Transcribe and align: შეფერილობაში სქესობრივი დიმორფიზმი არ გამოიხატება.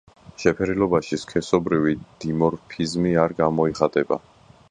შეფერილობაში 0.43 1.19
სქესობრივი 1.23 1.93
დიმორფიზმი 2.25 3.13
არ 3.27 3.39
გამოიხატება. 3.43 4.19